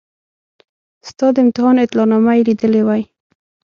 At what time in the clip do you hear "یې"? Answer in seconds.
2.37-2.43